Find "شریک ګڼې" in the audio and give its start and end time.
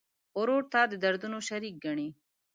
1.47-2.07